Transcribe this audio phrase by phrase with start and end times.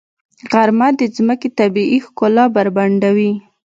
[0.51, 3.31] غرمه د ځمکې طبیعي ښکلا بربنډوي.